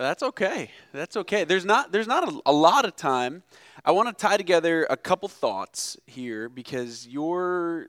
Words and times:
That's 0.00 0.22
okay. 0.22 0.70
That's 0.92 1.14
okay. 1.18 1.44
There's 1.44 1.66
not 1.66 1.92
there's 1.92 2.06
not 2.06 2.26
a, 2.26 2.40
a 2.46 2.52
lot 2.52 2.86
of 2.86 2.96
time. 2.96 3.42
I 3.84 3.90
want 3.90 4.08
to 4.08 4.14
tie 4.14 4.38
together 4.38 4.86
a 4.88 4.96
couple 4.96 5.28
thoughts 5.28 5.98
here 6.06 6.48
because 6.48 7.06
your 7.06 7.88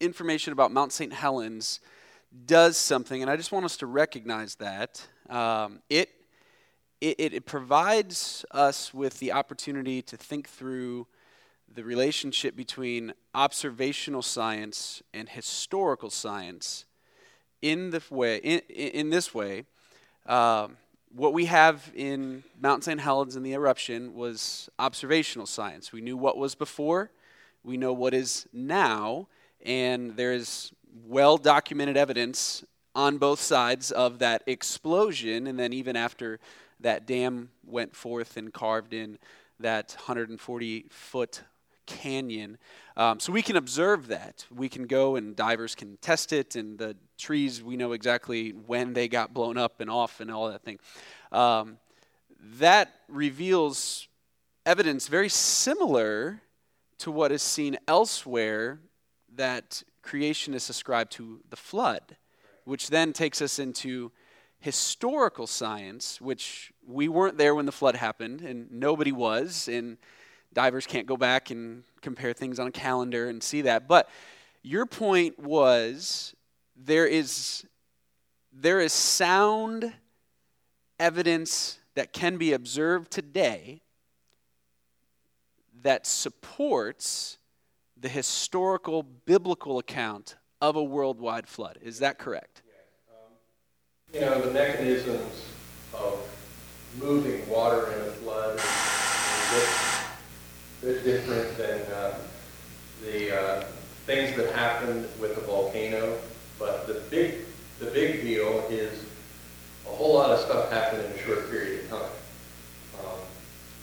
information 0.00 0.52
about 0.52 0.72
Mount 0.72 0.90
St. 0.90 1.12
Helens 1.12 1.78
does 2.46 2.76
something, 2.76 3.22
and 3.22 3.30
I 3.30 3.36
just 3.36 3.52
want 3.52 3.64
us 3.64 3.76
to 3.76 3.86
recognize 3.86 4.56
that. 4.56 5.06
Um, 5.30 5.82
it, 5.88 6.10
it, 7.00 7.20
it 7.20 7.46
provides 7.46 8.44
us 8.50 8.92
with 8.92 9.20
the 9.20 9.30
opportunity 9.30 10.02
to 10.02 10.16
think 10.16 10.48
through 10.48 11.06
the 11.72 11.84
relationship 11.84 12.56
between 12.56 13.14
observational 13.36 14.22
science 14.22 15.00
and 15.14 15.28
historical 15.28 16.10
science 16.10 16.86
in 17.62 17.90
the 17.90 18.02
way 18.10 18.38
in, 18.38 18.58
in 18.68 19.10
this 19.10 19.32
way. 19.32 19.66
Um, 20.26 20.76
what 21.16 21.32
we 21.32 21.46
have 21.46 21.90
in 21.94 22.44
Mount 22.60 22.84
St. 22.84 23.00
Helens 23.00 23.36
and 23.36 23.46
the 23.46 23.54
eruption 23.54 24.14
was 24.14 24.68
observational 24.78 25.46
science. 25.46 25.90
We 25.90 26.02
knew 26.02 26.16
what 26.16 26.36
was 26.36 26.54
before, 26.54 27.10
we 27.64 27.78
know 27.78 27.94
what 27.94 28.12
is 28.12 28.46
now, 28.52 29.28
and 29.64 30.14
there 30.16 30.34
is 30.34 30.72
well 31.06 31.38
documented 31.38 31.96
evidence 31.96 32.64
on 32.94 33.16
both 33.16 33.40
sides 33.40 33.90
of 33.90 34.18
that 34.18 34.42
explosion. 34.46 35.46
And 35.46 35.58
then, 35.58 35.72
even 35.72 35.96
after 35.96 36.38
that 36.80 37.06
dam 37.06 37.50
went 37.64 37.96
forth 37.96 38.36
and 38.36 38.52
carved 38.52 38.92
in 38.92 39.18
that 39.58 39.94
140 39.96 40.86
foot 40.90 41.42
canyon. 41.86 42.58
Um, 42.96 43.20
so 43.20 43.32
we 43.32 43.42
can 43.42 43.56
observe 43.56 44.08
that. 44.08 44.46
We 44.54 44.68
can 44.68 44.86
go 44.86 45.16
and 45.16 45.36
divers 45.36 45.74
can 45.74 45.96
test 46.00 46.32
it, 46.32 46.56
and 46.56 46.78
the 46.78 46.96
trees, 47.18 47.62
we 47.62 47.76
know 47.76 47.92
exactly 47.92 48.50
when 48.50 48.92
they 48.92 49.08
got 49.08 49.32
blown 49.32 49.56
up 49.56 49.80
and 49.80 49.90
off 49.90 50.20
and 50.20 50.30
all 50.30 50.50
that 50.50 50.62
thing. 50.62 50.78
Um, 51.32 51.78
that 52.58 52.92
reveals 53.08 54.08
evidence 54.64 55.08
very 55.08 55.28
similar 55.28 56.42
to 56.98 57.10
what 57.10 57.32
is 57.32 57.42
seen 57.42 57.76
elsewhere 57.86 58.80
that 59.34 59.82
creationists 60.02 60.70
ascribe 60.70 61.10
to 61.10 61.40
the 61.50 61.56
flood, 61.56 62.16
which 62.64 62.88
then 62.88 63.12
takes 63.12 63.42
us 63.42 63.58
into 63.58 64.10
historical 64.58 65.46
science, 65.46 66.20
which 66.20 66.72
we 66.86 67.08
weren't 67.08 67.38
there 67.38 67.54
when 67.54 67.66
the 67.66 67.72
flood 67.72 67.96
happened, 67.96 68.40
and 68.40 68.70
nobody 68.72 69.12
was, 69.12 69.68
and 69.68 69.98
divers 70.56 70.86
can't 70.86 71.06
go 71.06 71.18
back 71.18 71.50
and 71.50 71.84
compare 72.00 72.32
things 72.32 72.58
on 72.58 72.66
a 72.66 72.72
calendar 72.72 73.28
and 73.28 73.42
see 73.42 73.60
that. 73.60 73.86
But 73.86 74.08
your 74.62 74.86
point 74.86 75.38
was 75.38 76.34
there 76.74 77.06
is 77.06 77.66
there 78.50 78.80
is 78.80 78.94
sound 78.94 79.92
evidence 80.98 81.78
that 81.94 82.14
can 82.14 82.38
be 82.38 82.54
observed 82.54 83.10
today 83.10 83.82
that 85.82 86.06
supports 86.06 87.36
the 88.00 88.08
historical 88.08 89.02
biblical 89.02 89.78
account 89.78 90.36
of 90.62 90.76
a 90.76 90.82
worldwide 90.82 91.46
flood. 91.46 91.78
Is 91.82 91.98
that 91.98 92.18
correct? 92.18 92.62
Um, 93.10 94.14
you 94.14 94.20
know, 94.22 94.40
the 94.40 94.52
mechanisms 94.52 95.44
of 95.92 96.18
moving 96.98 97.46
water 97.46 97.92
in 97.92 98.00
a 98.00 98.10
flood 98.12 98.58
bit 100.82 101.04
different 101.04 101.56
than 101.56 101.80
uh, 101.92 102.18
the 103.02 103.40
uh, 103.40 103.64
things 104.06 104.36
that 104.36 104.54
happened 104.54 105.06
with 105.20 105.34
the 105.34 105.40
volcano. 105.42 106.18
But 106.58 106.86
the 106.86 107.02
big, 107.10 107.44
the 107.78 107.86
big 107.86 108.22
deal 108.22 108.64
is 108.70 109.04
a 109.86 109.90
whole 109.90 110.14
lot 110.14 110.30
of 110.30 110.40
stuff 110.40 110.70
happened 110.70 111.04
in 111.04 111.12
a 111.12 111.18
short 111.18 111.50
period 111.50 111.84
of 111.84 111.90
time. 111.90 112.10
Um, 113.00 113.18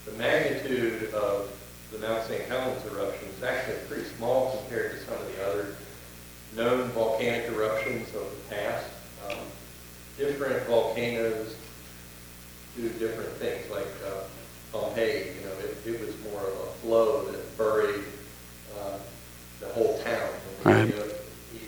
the 0.06 0.12
magnitude 0.14 1.14
of 1.14 1.50
the 1.92 2.00
Mount 2.00 2.24
St. 2.24 2.42
Helens 2.44 2.84
eruption 2.92 3.30
is 3.30 3.44
actually 3.44 3.78
pretty 3.88 4.06
small 4.18 4.58
compared 4.58 4.92
to 4.92 5.06
some 5.06 5.14
of 5.14 5.36
the 5.36 5.48
other 5.48 5.76
known 6.56 6.90
volcanic 6.90 7.48
eruptions 7.50 8.08
of 8.09 8.24
the 8.24 8.56
past. 8.56 8.86
Um, 9.30 9.38
different 10.18 10.66
volcanoes 10.68 11.56
do 12.76 12.90
different 12.90 13.30
things, 13.34 13.70
like 13.70 13.88
uh, 14.08 14.24
Pompeii, 14.73 15.28
you 15.35 15.45
know, 15.45 15.53
it, 15.59 15.78
it, 15.85 16.00
was 16.01 16.16
more 16.23 16.41
of 16.41 16.53
a 16.53 16.72
flow 16.81 17.25
that 17.25 17.57
buried 17.57 18.03
uh, 18.79 18.97
the 19.59 19.67
whole 19.67 20.00
town. 20.00 20.29
Right. 20.63 20.88
You 20.88 20.95
know, 20.95 21.06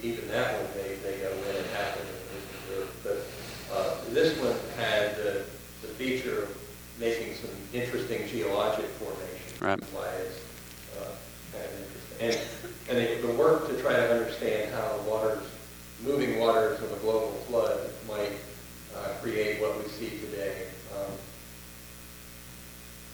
even 0.01 0.27
that 0.29 0.53
one, 0.59 0.71
they, 0.73 0.95
they 0.95 1.21
know 1.21 1.29
when 1.29 1.55
it 1.55 1.67
happened. 1.67 2.07
But 3.03 3.23
uh, 3.71 3.95
this 4.11 4.37
one 4.39 4.55
had 4.75 5.15
the, 5.17 5.43
the 5.83 5.87
feature 5.87 6.43
of 6.43 6.57
making 6.99 7.35
some 7.35 7.51
interesting 7.73 8.27
geologic 8.27 8.85
formations. 8.85 9.61
Right. 9.61 9.79
Why 9.93 10.07
it's 10.07 10.39
uh, 10.99 11.11
kind 11.53 11.65
of 11.65 12.19
interesting. 12.19 12.49
And, 12.89 12.97
and 12.97 13.21
the, 13.21 13.27
the 13.27 13.33
work 13.35 13.67
to 13.67 13.79
try 13.81 13.93
to 13.93 14.11
understand 14.13 14.73
how 14.73 14.97
waters, 15.07 15.43
moving 16.03 16.39
waters 16.39 16.81
of 16.81 16.91
a 16.91 16.95
global 16.97 17.33
flood 17.47 17.91
might 18.07 18.31
uh, 18.95 19.09
create 19.21 19.61
what 19.61 19.77
we 19.77 19.87
see 19.91 20.09
today. 20.09 20.64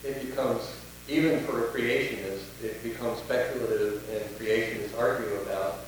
It 0.04 0.26
becomes, 0.26 0.62
even 1.08 1.40
for 1.44 1.66
a 1.66 1.68
creationist, 1.68 2.44
it 2.62 2.82
becomes 2.82 3.18
speculative 3.18 4.02
and 4.10 4.24
creationists 4.38 4.98
argue 4.98 5.32
about, 5.42 5.78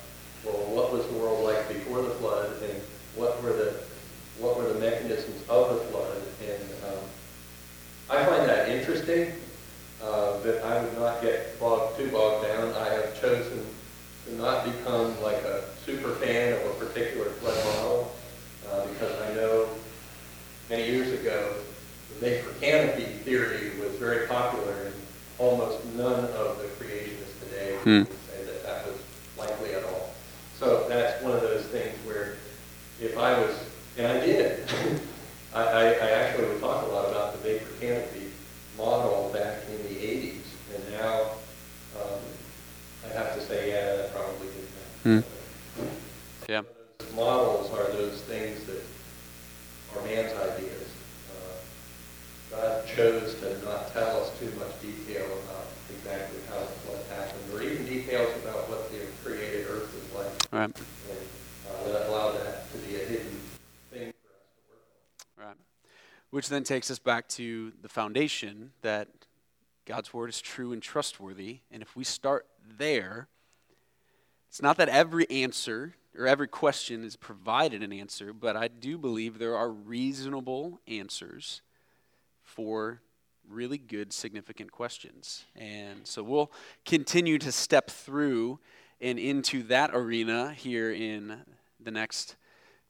well, 0.45 0.63
what 0.73 0.93
was 0.93 1.05
the 1.07 1.13
world 1.13 1.43
like 1.43 1.67
before 1.67 2.01
the 2.01 2.11
flood 2.11 2.51
and 2.63 2.81
what 3.15 3.41
were 3.43 3.53
the 3.53 3.73
what 4.39 4.57
were 4.57 4.67
the 4.67 4.79
mechanisms 4.79 5.41
of 5.47 5.69
the 5.69 5.81
flood? 5.85 6.21
And 6.41 6.63
um, 6.85 7.03
I 8.09 8.25
find 8.25 8.49
that 8.49 8.69
interesting 8.69 9.31
uh, 10.03 10.39
that 10.39 10.63
I 10.63 10.83
would 10.83 10.97
not 10.97 11.21
get 11.21 11.57
bogged, 11.59 11.97
too 11.97 12.09
bogged 12.11 12.45
down. 12.45 12.73
I 12.73 12.89
have 12.89 13.19
chosen 13.21 13.65
to 14.25 14.35
not 14.35 14.65
become 14.65 15.21
like 15.21 15.37
a 15.43 15.63
super 15.85 16.11
fan 16.15 16.53
of 16.53 16.59
a 16.65 16.85
particular 16.85 17.29
flood 17.29 17.65
model 17.65 18.15
uh, 18.69 18.85
because 18.87 19.21
I 19.21 19.33
know 19.35 19.69
many 20.69 20.85
years 20.85 21.11
ago 21.19 21.53
the 22.09 22.25
vapor 22.25 22.53
canopy 22.59 23.05
theory 23.23 23.71
was 23.79 23.95
very 23.95 24.27
popular 24.27 24.73
and 24.85 24.93
almost 25.37 25.83
of 26.55 26.61
the 26.61 26.83
creationists 26.83 27.39
today 27.43 27.75
hmm. 27.83 27.99
would 27.99 28.07
say 28.07 28.43
that 28.45 28.63
that 28.63 28.87
was 28.87 28.97
likely 29.37 29.73
at 29.73 29.83
all. 29.83 30.13
So 30.57 30.87
that's 30.87 31.21
one 31.23 31.33
of 31.33 31.41
those 31.41 31.65
things 31.65 31.93
where 32.05 32.35
if 32.99 33.17
I 33.17 33.37
was, 33.39 33.55
and 33.97 34.07
I 34.07 34.25
did, 34.25 34.69
I, 35.53 35.61
I, 35.61 35.83
I 35.83 36.09
actually 36.11 36.47
would 36.47 36.59
talk 36.59 36.83
a 36.83 36.87
lot 36.87 37.09
about 37.09 37.33
the 37.33 37.39
vapor 37.39 37.71
canopy 37.79 38.31
model 38.77 39.31
back 39.33 39.63
in 39.69 39.83
the 39.83 39.95
80s, 39.95 40.41
and 40.73 40.91
now 40.91 41.21
um, 42.01 42.19
I 43.05 43.13
have 43.13 43.35
to 43.35 43.41
say, 43.41 43.69
yeah, 43.69 43.95
that 43.95 44.13
probably 44.13 44.47
didn't 44.47 44.69
happen. 44.69 45.23
Hmm. 45.23 46.51
Yeah. 46.51 46.61
Those 46.99 47.13
models 47.15 47.71
are 47.71 47.91
those 47.91 48.21
things 48.21 48.65
that 48.65 48.83
are 49.95 50.03
man's 50.05 50.33
ideas. 50.33 50.89
Uh, 51.31 52.55
God 52.55 52.87
chose 52.87 53.35
to 53.35 53.57
not 53.65 53.93
tell 53.93 54.21
us 54.21 54.39
too 54.39 54.51
much 54.57 54.81
detail 54.81 55.25
about 55.25 55.54
exactly 55.89 56.39
how 56.49 56.65
flood 56.85 57.03
happened, 57.09 57.53
or 57.53 57.61
even 57.61 57.85
details 57.85 58.35
about 58.43 58.69
what 58.69 58.91
the 58.91 58.99
created 59.23 59.67
earth 59.69 59.93
was 59.93 60.25
like. 60.25 60.53
Right. 60.53 60.63
And 60.63 60.73
uh, 61.69 61.91
that 61.93 62.09
allowed 62.09 62.33
that 62.37 62.71
to 62.71 62.77
be 62.79 62.95
a 62.95 63.05
hidden 63.05 63.35
which 66.35 66.49
then 66.49 66.65
takes 66.65 66.91
us 66.91 66.99
back 66.99 67.29
to 67.29 67.71
the 67.81 67.87
foundation 67.87 68.73
that 68.81 69.07
God's 69.85 70.13
word 70.13 70.27
is 70.29 70.41
true 70.41 70.73
and 70.73 70.81
trustworthy. 70.81 71.59
And 71.71 71.81
if 71.81 71.95
we 71.95 72.03
start 72.03 72.45
there, 72.77 73.29
it's 74.49 74.61
not 74.61 74.75
that 74.75 74.89
every 74.89 75.29
answer 75.31 75.95
or 76.17 76.27
every 76.27 76.49
question 76.49 77.05
is 77.05 77.15
provided 77.15 77.81
an 77.81 77.93
answer, 77.93 78.33
but 78.33 78.57
I 78.57 78.67
do 78.67 78.97
believe 78.97 79.39
there 79.39 79.55
are 79.55 79.69
reasonable 79.69 80.81
answers 80.89 81.61
for 82.43 82.99
really 83.49 83.77
good, 83.77 84.13
significant 84.13 84.71
questions. 84.71 85.45
And 85.55 86.05
so 86.05 86.23
we'll 86.23 86.51
continue 86.85 87.37
to 87.39 87.51
step 87.51 87.89
through 87.89 88.59
and 89.01 89.19
into 89.19 89.63
that 89.63 89.91
arena 89.93 90.53
here 90.53 90.91
in 90.91 91.37
the 91.79 91.91
next 91.91 92.35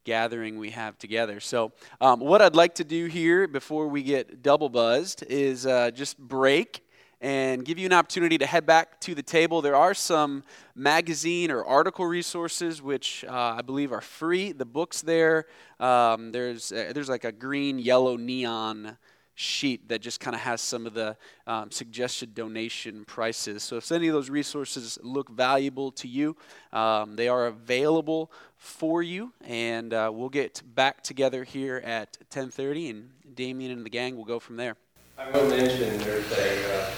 gathering 0.04 0.60
we 0.60 0.70
have 0.70 0.98
together. 0.98 1.40
So, 1.40 1.72
um, 2.00 2.20
what 2.20 2.42
I'd 2.42 2.56
like 2.56 2.76
to 2.76 2.84
do 2.84 3.08
here 3.08 3.48
before 3.48 3.88
we 3.88 4.04
get 4.04 4.44
double 4.44 4.70
buzzed 4.70 5.24
is 5.28 5.66
uh, 5.66 5.92
just 5.92 6.18
break 6.18 6.86
and 7.22 7.66
give 7.66 7.80
you 7.80 7.88
an 7.88 7.94
opportunity 7.94 8.38
to 8.38 8.46
head 8.46 8.66
back 8.66 9.00
to 9.02 9.16
the 9.16 9.24
table. 9.24 9.62
There 9.62 9.76
are 9.76 9.94
some 9.94 10.44
magazine 10.76 11.50
or 11.50 11.66
article 11.66 12.06
resources 12.06 12.82
which 12.82 13.26
uh, 13.28 13.56
I 13.58 13.62
believe 13.62 13.92
are 13.92 14.02
free. 14.02 14.52
The 14.52 14.66
books 14.66 15.02
there, 15.02 15.46
um, 15.80 16.32
there's 16.32 16.72
uh, 16.72 16.92
there's 16.94 17.10
like 17.10 17.24
a 17.24 17.32
green, 17.32 17.80
yellow, 17.80 18.16
neon 18.16 18.98
sheet 19.36 19.90
that 19.90 20.02
just 20.02 20.20
kind 20.20 20.34
of 20.34 20.42
has 20.42 20.62
some 20.62 20.88
of 20.88 20.94
the 20.94 21.16
um, 21.46 21.70
suggested 21.70 22.34
donation 22.34 23.04
prices. 23.06 23.64
So 23.64 23.76
if 23.76 23.92
any 23.92 24.08
of 24.08 24.14
those 24.14 24.30
resources 24.30 24.98
look 25.04 25.30
valuable 25.30 25.92
to 25.92 26.08
you, 26.08 26.36
um, 26.72 27.16
they 27.18 27.28
are 27.28 27.48
available 27.48 28.32
for 28.58 29.04
you. 29.04 29.34
And 29.46 29.94
uh, 29.94 30.10
we'll 30.14 30.30
get 30.30 30.62
back 30.74 31.04
together 31.04 31.44
here 31.44 31.82
at 31.86 32.18
10:30, 32.32 32.90
and 32.90 33.10
Damien 33.36 33.72
and 33.72 33.86
the 33.86 33.90
gang 33.90 34.16
will 34.16 34.26
go 34.26 34.40
from 34.40 34.56
there. 34.56 34.78
I 35.18 35.30
will 35.32 35.50
mention 35.50 35.98
there's 36.00 36.32
a, 36.32 36.74
uh, 36.74 36.92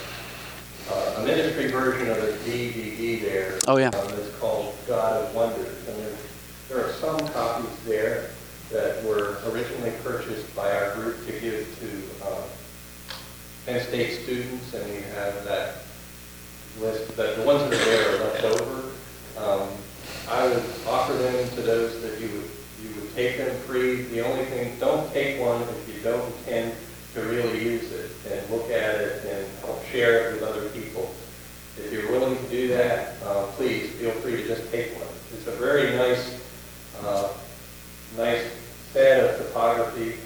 uh, 0.91 1.15
a 1.17 1.25
ministry 1.25 1.67
version 1.67 2.09
of 2.09 2.17
a 2.17 2.31
DVD 2.45 3.21
there. 3.21 3.59
Oh, 3.67 3.77
yeah. 3.77 3.89
Um, 3.89 4.13
it's 4.13 4.35
called 4.37 4.75
God 4.87 5.23
of 5.23 5.35
Wonders, 5.35 5.87
and 5.87 5.97
there, 5.99 6.15
there 6.69 6.85
are 6.85 6.93
some 6.93 7.19
copies 7.29 7.79
there 7.85 8.31
that 8.71 9.03
were 9.03 9.26
originally 9.53 9.91
purchased 10.03 10.55
by 10.55 10.71
our 10.71 10.93
group 10.95 11.25
to 11.25 11.31
give 11.39 11.67
to 11.79 12.25
uh, 12.27 12.41
Penn 13.65 13.85
State 13.87 14.23
students, 14.23 14.73
and 14.73 14.89
we 14.89 15.01
have 15.01 15.43
that 15.45 15.75
list, 16.79 17.15
the, 17.15 17.35
the 17.37 17.43
ones 17.43 17.69
that 17.69 17.73
are 17.73 17.85
there 17.85 18.15
are 18.15 18.23
left 18.23 18.43
over. 18.43 18.91
Um, 19.37 19.69
I 20.29 20.47
would 20.47 20.63
offer 20.87 21.13
them 21.13 21.49
to 21.49 21.61
those 21.61 22.01
that 22.01 22.19
you 22.19 22.27
would, 22.27 22.49
you 22.83 23.01
would 23.01 23.13
take 23.15 23.37
them 23.37 23.55
free. 23.61 24.03
The 24.03 24.21
only 24.21 24.45
thing, 24.45 24.77
don't 24.79 25.11
take 25.13 25.39
one 25.39 25.61
if 25.61 25.95
you 25.95 26.01
don't 26.01 26.25
intend 26.39 26.75
to 27.13 27.21
really 27.21 27.63
use 27.63 27.91
it 27.91 28.11
and 28.29 28.49
look 28.49 28.69
at 28.69 29.01
it 29.01 29.25
and 29.25 29.59
help 29.59 29.83
share 29.85 30.29
it 30.29 30.33
with 30.33 30.43
other 30.43 30.69
people. 30.69 31.13
If 31.77 31.91
you're 31.91 32.11
willing 32.11 32.37
to 32.37 32.49
do 32.49 32.67
that, 32.69 33.21
uh, 33.23 33.47
please 33.57 33.91
feel 33.93 34.11
free 34.11 34.37
to 34.37 34.47
just 34.47 34.71
take 34.71 34.93
one. 34.95 35.07
It's 35.33 35.47
a 35.47 35.51
very 35.51 35.95
nice, 35.95 36.41
uh, 37.01 37.31
nice 38.17 38.51
set 38.93 39.23
of 39.23 39.45
photography. 39.45 40.17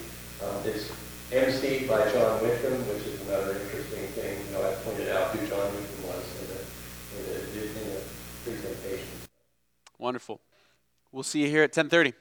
Um, 0.44 0.56
it's 0.66 0.92
emceed 1.32 1.88
by 1.88 2.10
John 2.12 2.42
Wickham, 2.42 2.74
which 2.88 3.06
is 3.06 3.22
another 3.28 3.58
interesting 3.60 4.08
thing. 4.16 4.38
You 4.48 4.54
know, 4.54 4.70
I 4.70 4.74
pointed 4.84 5.10
out 5.10 5.32
who 5.32 5.48
John 5.48 5.66
Wickham 5.76 6.08
was 6.08 6.24
in 6.40 6.48
the, 6.48 6.60
in 7.18 7.24
the, 7.26 7.62
in 7.64 7.94
the 7.94 8.02
presentation. 8.44 9.08
Wonderful. 10.22 10.42
We'll 11.12 11.24
see 11.24 11.42
you 11.42 11.48
here 11.48 11.64
at 11.64 11.74
10:30. 11.74 12.14